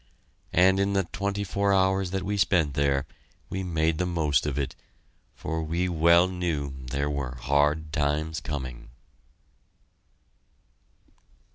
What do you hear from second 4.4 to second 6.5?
of it, for we well